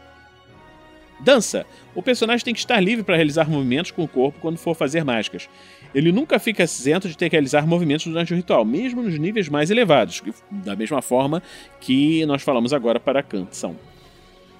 Dança. 1.18 1.64
O 1.94 2.02
personagem 2.02 2.44
tem 2.44 2.52
que 2.52 2.60
estar 2.60 2.78
livre 2.80 3.02
para 3.02 3.16
realizar 3.16 3.48
movimentos 3.48 3.90
com 3.90 4.04
o 4.04 4.08
corpo 4.08 4.38
quando 4.40 4.58
for 4.58 4.74
fazer 4.74 5.02
mágicas. 5.02 5.48
Ele 5.94 6.12
nunca 6.12 6.38
fica 6.38 6.64
isento 6.64 7.08
de 7.08 7.16
ter 7.16 7.30
que 7.30 7.36
realizar 7.36 7.66
movimentos 7.66 8.06
durante 8.06 8.34
o 8.34 8.36
ritual, 8.36 8.64
mesmo 8.64 9.02
nos 9.02 9.18
níveis 9.18 9.48
mais 9.48 9.70
elevados, 9.70 10.22
da 10.50 10.76
mesma 10.76 11.00
forma 11.00 11.42
que 11.80 12.26
nós 12.26 12.42
falamos 12.42 12.74
agora 12.74 13.00
para 13.00 13.20
a 13.20 13.22
canção. 13.22 13.76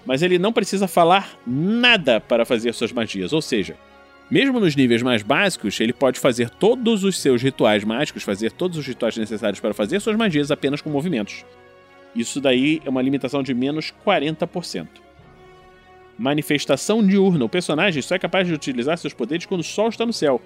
Mas 0.06 0.22
ele 0.22 0.38
não 0.38 0.52
precisa 0.52 0.88
falar 0.88 1.38
nada 1.46 2.20
para 2.20 2.46
fazer 2.46 2.72
suas 2.72 2.92
magias, 2.92 3.32
ou 3.34 3.42
seja, 3.42 3.76
mesmo 4.30 4.58
nos 4.58 4.74
níveis 4.74 5.02
mais 5.02 5.22
básicos, 5.22 5.78
ele 5.80 5.92
pode 5.92 6.18
fazer 6.18 6.50
todos 6.50 7.04
os 7.04 7.20
seus 7.20 7.40
rituais 7.40 7.84
mágicos, 7.84 8.24
fazer 8.24 8.50
todos 8.50 8.76
os 8.76 8.86
rituais 8.86 9.16
necessários 9.16 9.60
para 9.60 9.72
fazer 9.72 10.00
suas 10.00 10.16
magias 10.16 10.50
apenas 10.50 10.80
com 10.80 10.90
movimentos. 10.90 11.44
Isso 12.14 12.40
daí 12.40 12.80
é 12.84 12.90
uma 12.90 13.02
limitação 13.02 13.42
de 13.42 13.54
menos 13.54 13.94
40%. 14.04 14.88
Manifestação 16.18 17.06
diurna. 17.06 17.44
O 17.44 17.48
personagem 17.48 18.02
só 18.02 18.14
é 18.14 18.18
capaz 18.18 18.48
de 18.48 18.54
utilizar 18.54 18.96
seus 18.98 19.12
poderes 19.12 19.46
quando 19.46 19.60
o 19.60 19.64
sol 19.64 19.90
está 19.90 20.04
no 20.04 20.12
céu. 20.12 20.40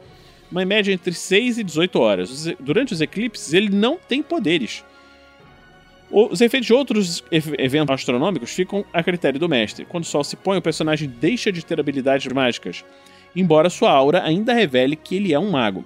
Uma 0.50 0.64
média 0.64 0.92
entre 0.92 1.12
6 1.12 1.58
e 1.58 1.64
18 1.64 1.98
horas. 2.00 2.48
Durante 2.58 2.92
os 2.92 3.00
eclipses, 3.00 3.54
ele 3.54 3.70
não 3.70 3.96
tem 3.96 4.20
poderes. 4.20 4.84
Os 6.10 6.40
efeitos 6.40 6.66
de 6.66 6.74
outros 6.74 7.22
eventos 7.30 7.94
astronômicos 7.94 8.50
ficam 8.50 8.84
a 8.92 9.00
critério 9.00 9.38
do 9.38 9.48
mestre. 9.48 9.84
Quando 9.84 10.02
o 10.02 10.06
sol 10.06 10.24
se 10.24 10.34
põe, 10.34 10.58
o 10.58 10.62
personagem 10.62 11.08
deixa 11.08 11.52
de 11.52 11.64
ter 11.64 11.78
habilidades 11.78 12.30
mágicas 12.32 12.84
embora 13.34 13.70
sua 13.70 13.90
aura 13.90 14.22
ainda 14.22 14.52
revele 14.52 14.96
que 14.96 15.16
ele 15.16 15.32
é 15.32 15.38
um 15.38 15.50
mago. 15.50 15.84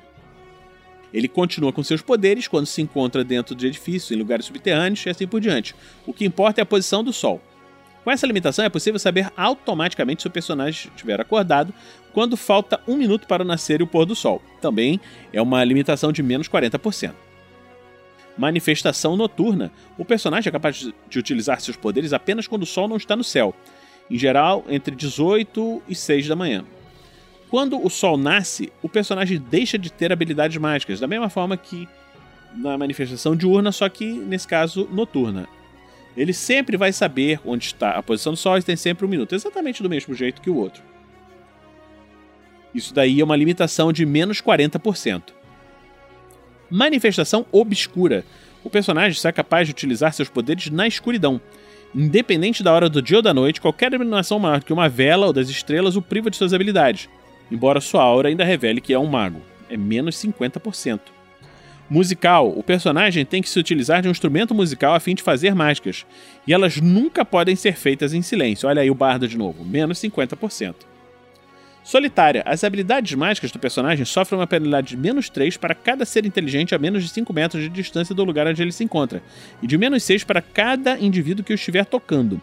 Ele 1.13 1.29
continua 1.29 1.73
com 1.73 1.83
seus 1.83 2.03
poderes 2.03 2.49
quando 2.49 2.67
se 2.67 2.83
encontra 2.83 3.23
dentro 3.23 3.55
de 3.55 3.69
edifícios, 3.69 4.11
em 4.11 4.17
lugares 4.17 4.47
subterrâneos 4.47 5.07
e 5.07 5.11
assim 5.11 5.27
por 5.27 5.41
diante. 5.41 5.75
O 6.05 6.13
que 6.13 6.25
importa 6.25 6.61
é 6.61 6.63
a 6.63 6.67
posição 6.67 7.05
do 7.05 7.13
Sol. 7.13 7.41
Com 8.05 8.11
essa 8.11 8.27
limitação, 8.27 8.65
é 8.65 8.69
possível 8.69 9.01
saber 9.01 9.33
automaticamente 9.35 10.21
se 10.21 10.29
o 10.29 10.31
personagem 10.31 10.91
estiver 10.91 11.19
acordado 11.19 11.73
quando 12.13 12.37
falta 12.37 12.79
um 12.87 12.97
minuto 12.97 13.27
para 13.27 13.43
o 13.43 13.47
nascer 13.47 13.81
e 13.81 13.83
o 13.83 13.87
pôr 13.87 14.05
do 14.05 14.15
sol. 14.15 14.43
Também 14.61 15.01
é 15.33 15.41
uma 15.41 15.65
limitação 15.65 16.13
de 16.13 16.23
menos 16.23 16.47
40%. 16.47 17.15
Manifestação 18.37 19.17
noturna. 19.17 19.73
O 19.97 20.05
personagem 20.05 20.51
é 20.51 20.53
capaz 20.53 20.93
de 21.09 21.19
utilizar 21.19 21.61
seus 21.63 21.79
poderes 21.79 22.13
apenas 22.13 22.47
quando 22.47 22.65
o 22.65 22.67
sol 22.67 22.87
não 22.87 22.97
está 22.97 23.17
no 23.17 23.25
céu, 23.25 23.55
em 24.11 24.19
geral 24.19 24.65
entre 24.69 24.95
18 24.95 25.83
e 25.89 25.95
6 25.95 26.29
da 26.29 26.37
manhã. 26.37 26.63
Quando 27.55 27.81
o 27.81 27.89
Sol 27.89 28.17
nasce, 28.17 28.73
o 28.83 28.89
personagem 28.89 29.39
deixa 29.39 29.79
de 29.79 29.89
ter 29.89 30.11
habilidades 30.13 30.57
mágicas, 30.57 30.99
da 30.99 31.07
mesma 31.07 31.31
forma 31.31 31.57
que 31.57 31.89
na 32.53 32.77
manifestação 32.77 33.37
diurna, 33.37 33.71
só 33.71 33.89
que 33.89 34.07
nesse 34.07 34.49
caso 34.49 34.89
noturna. 34.91 35.47
Ele 36.17 36.33
sempre 36.33 36.77
vai 36.77 36.93
saber 36.93 37.41
onde 37.45 37.67
está 37.67 37.91
a 37.91 38.03
posição 38.03 38.33
do 38.33 38.37
Sol 38.37 38.59
e 38.59 38.63
tem 38.65 38.75
sempre 38.75 39.07
um 39.07 39.09
minuto, 39.09 39.37
exatamente 39.37 39.85
do 39.85 39.89
mesmo 39.89 40.17
jeito 40.17 40.43
que 40.43 40.51
o 40.51 40.57
outro. 40.57 40.83
Isso 42.75 42.93
daí 42.93 43.21
é 43.21 43.25
uma 43.25 43.37
limitação 43.37 43.93
de 43.93 44.05
menos 44.05 44.43
40%. 44.43 45.23
Manifestação 46.69 47.47
obscura. 47.53 48.25
O 48.65 48.69
personagem 48.69 49.17
será 49.17 49.33
capaz 49.33 49.69
de 49.69 49.75
utilizar 49.75 50.13
seus 50.13 50.29
poderes 50.29 50.71
na 50.71 50.89
escuridão. 50.89 51.41
Independente 51.95 52.65
da 52.65 52.73
hora 52.73 52.89
do 52.89 53.01
dia 53.01 53.19
ou 53.19 53.23
da 53.23 53.33
noite, 53.33 53.61
qualquer 53.61 53.93
iluminação 53.93 54.41
maior 54.41 54.61
que 54.65 54.73
uma 54.73 54.89
vela 54.89 55.27
ou 55.27 55.33
das 55.33 55.49
estrelas 55.49 55.95
o 55.95 56.03
priva 56.03 56.29
de 56.29 56.37
suas 56.37 56.53
habilidades 56.53 57.09
embora 57.51 57.81
sua 57.81 58.03
aura 58.03 58.29
ainda 58.29 58.45
revele 58.45 58.81
que 58.81 58.93
é 58.93 58.99
um 58.99 59.07
mago. 59.07 59.41
É 59.69 59.77
menos 59.77 60.17
50%. 60.17 61.01
Musical: 61.89 62.49
o 62.49 62.63
personagem 62.63 63.25
tem 63.25 63.43
que 63.43 63.49
se 63.49 63.59
utilizar 63.59 64.01
de 64.01 64.09
um 64.09 64.11
instrumento 64.11 64.55
musical 64.55 64.95
a 64.95 65.01
fim 65.01 65.15
de 65.15 65.23
fazer 65.23 65.55
mágicas, 65.55 66.07
e 66.47 66.53
elas 66.53 66.81
nunca 66.81 67.25
podem 67.25 67.55
ser 67.55 67.77
feitas 67.77 68.15
em 68.15 68.23
silêncio. 68.23 68.69
Olha 68.69 68.81
aí 68.81 68.91
o 68.91 68.95
bardo 68.95 69.29
de 69.29 69.37
novo, 69.37 69.65
menos 69.65 69.99
50%. 69.99 70.75
Solitária: 71.85 72.43
as 72.47 72.65
habilidades 72.65 73.15
mágicas 73.15 73.53
do 73.53 73.59
personagem 73.59 74.07
sofrem 74.07 74.41
uma 74.41 74.47
penalidade 74.47 74.89
de 74.89 74.97
menos 74.97 75.29
3 75.29 75.59
para 75.59 75.75
cada 75.75 76.07
ser 76.07 76.25
inteligente 76.25 76.75
a 76.75 76.79
menos 76.79 77.03
de 77.03 77.11
5 77.11 77.31
metros 77.33 77.63
de 77.63 77.69
distância 77.69 78.15
do 78.15 78.25
lugar 78.25 78.47
onde 78.47 78.63
ele 78.63 78.73
se 78.73 78.83
encontra, 78.83 79.23
e 79.63 79.67
de 79.67 79.77
menos 79.77 80.03
6 80.05 80.25
para 80.25 80.41
cada 80.41 80.99
indivíduo 80.99 81.45
que 81.45 81.53
o 81.53 81.55
estiver 81.55 81.85
tocando. 81.85 82.41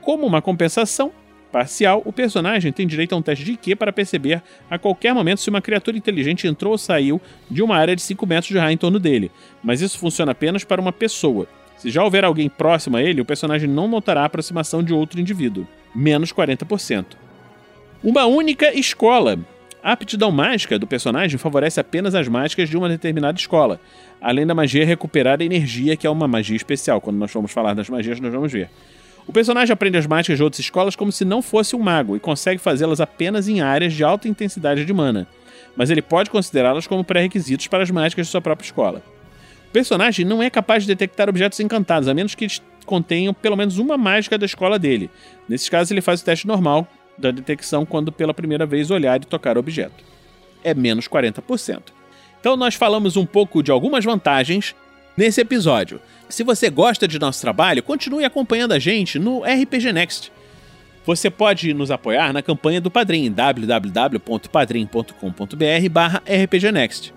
Como 0.00 0.26
uma 0.26 0.40
compensação, 0.40 1.12
parcial, 1.50 2.02
o 2.04 2.12
personagem 2.12 2.72
tem 2.72 2.86
direito 2.86 3.14
a 3.14 3.18
um 3.18 3.22
teste 3.22 3.44
de 3.44 3.52
IQ 3.52 3.76
para 3.76 3.92
perceber 3.92 4.42
a 4.70 4.78
qualquer 4.78 5.12
momento 5.12 5.40
se 5.40 5.50
uma 5.50 5.60
criatura 5.60 5.96
inteligente 5.96 6.46
entrou 6.46 6.72
ou 6.72 6.78
saiu 6.78 7.20
de 7.50 7.62
uma 7.62 7.76
área 7.76 7.94
de 7.94 8.02
5 8.02 8.26
metros 8.26 8.48
de 8.48 8.58
raio 8.58 8.72
em 8.74 8.78
torno 8.78 8.98
dele, 8.98 9.30
mas 9.62 9.80
isso 9.80 9.98
funciona 9.98 10.32
apenas 10.32 10.64
para 10.64 10.80
uma 10.80 10.92
pessoa. 10.92 11.46
Se 11.76 11.90
já 11.90 12.04
houver 12.04 12.24
alguém 12.24 12.48
próximo 12.48 12.96
a 12.98 13.02
ele, 13.02 13.22
o 13.22 13.24
personagem 13.24 13.68
não 13.68 13.88
notará 13.88 14.22
a 14.22 14.26
aproximação 14.26 14.82
de 14.82 14.92
outro 14.92 15.20
indivíduo, 15.20 15.66
menos 15.94 16.32
40%. 16.32 17.06
Uma 18.02 18.26
única 18.26 18.72
escola. 18.72 19.38
A 19.82 19.92
aptidão 19.92 20.30
mágica 20.30 20.78
do 20.78 20.86
personagem 20.86 21.38
favorece 21.38 21.80
apenas 21.80 22.14
as 22.14 22.28
mágicas 22.28 22.68
de 22.68 22.76
uma 22.76 22.86
determinada 22.86 23.38
escola, 23.38 23.80
além 24.20 24.46
da 24.46 24.54
magia 24.54 24.84
recuperar 24.84 25.40
a 25.40 25.44
energia, 25.44 25.96
que 25.96 26.06
é 26.06 26.10
uma 26.10 26.28
magia 26.28 26.54
especial. 26.54 27.00
Quando 27.00 27.16
nós 27.16 27.30
formos 27.30 27.50
falar 27.50 27.72
das 27.72 27.88
magias, 27.88 28.20
nós 28.20 28.30
vamos 28.30 28.52
ver. 28.52 28.68
O 29.26 29.32
personagem 29.32 29.72
aprende 29.72 29.96
as 29.96 30.06
mágicas 30.06 30.36
de 30.36 30.42
outras 30.42 30.60
escolas 30.60 30.96
como 30.96 31.12
se 31.12 31.24
não 31.24 31.42
fosse 31.42 31.76
um 31.76 31.80
mago 31.80 32.16
e 32.16 32.20
consegue 32.20 32.60
fazê-las 32.60 33.00
apenas 33.00 33.48
em 33.48 33.60
áreas 33.60 33.92
de 33.92 34.02
alta 34.02 34.28
intensidade 34.28 34.84
de 34.84 34.92
mana, 34.92 35.26
mas 35.76 35.90
ele 35.90 36.02
pode 36.02 36.30
considerá-las 36.30 36.86
como 36.86 37.04
pré-requisitos 37.04 37.66
para 37.68 37.82
as 37.82 37.90
mágicas 37.90 38.26
de 38.26 38.32
sua 38.32 38.40
própria 38.40 38.66
escola. 38.66 39.02
O 39.68 39.72
personagem 39.72 40.24
não 40.24 40.42
é 40.42 40.50
capaz 40.50 40.82
de 40.82 40.88
detectar 40.88 41.28
objetos 41.28 41.60
encantados, 41.60 42.08
a 42.08 42.14
menos 42.14 42.34
que 42.34 42.44
eles 42.44 42.60
contenham 42.84 43.32
pelo 43.32 43.56
menos 43.56 43.78
uma 43.78 43.96
mágica 43.96 44.36
da 44.36 44.44
escola 44.44 44.80
dele. 44.80 45.08
Nesses 45.48 45.68
casos, 45.68 45.92
ele 45.92 46.00
faz 46.00 46.20
o 46.20 46.24
teste 46.24 46.44
normal 46.44 46.88
da 47.16 47.30
detecção 47.30 47.86
quando 47.86 48.10
pela 48.10 48.34
primeira 48.34 48.66
vez 48.66 48.90
olhar 48.90 49.22
e 49.22 49.26
tocar 49.26 49.56
objeto. 49.56 50.02
É 50.64 50.74
menos 50.74 51.06
40%. 51.06 51.82
Então, 52.40 52.56
nós 52.56 52.74
falamos 52.74 53.16
um 53.16 53.24
pouco 53.24 53.62
de 53.62 53.70
algumas 53.70 54.04
vantagens 54.04 54.74
nesse 55.20 55.40
episódio. 55.42 56.00
Se 56.30 56.42
você 56.42 56.70
gosta 56.70 57.06
de 57.06 57.18
nosso 57.18 57.42
trabalho, 57.42 57.82
continue 57.82 58.24
acompanhando 58.24 58.72
a 58.72 58.78
gente 58.78 59.18
no 59.18 59.42
RPG 59.42 59.92
Next. 59.92 60.32
Você 61.04 61.28
pode 61.28 61.74
nos 61.74 61.90
apoiar 61.90 62.32
na 62.32 62.40
campanha 62.40 62.80
do 62.80 62.90
Padrim, 62.90 63.30
www.padrim.com.br 63.30 65.88
barra 65.90 66.22
rpgnext. 66.26 67.12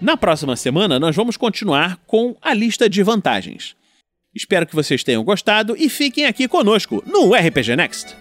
Na 0.00 0.16
próxima 0.16 0.56
semana, 0.56 0.98
nós 0.98 1.14
vamos 1.14 1.36
continuar 1.36 2.00
com 2.04 2.34
a 2.42 2.52
lista 2.52 2.90
de 2.90 3.00
vantagens. 3.04 3.76
Espero 4.34 4.66
que 4.66 4.74
vocês 4.74 5.04
tenham 5.04 5.22
gostado 5.22 5.76
e 5.78 5.88
fiquem 5.88 6.26
aqui 6.26 6.48
conosco 6.48 7.00
no 7.06 7.32
RPG 7.32 7.76
Next. 7.76 8.16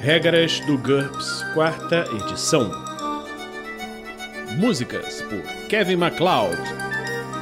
Regras 0.00 0.60
do 0.60 0.78
GURPS, 0.78 1.42
quarta 1.52 2.06
edição. 2.22 2.70
Músicas 4.60 5.20
por 5.22 5.42
Kevin 5.68 5.96
MacLeod 5.96 6.93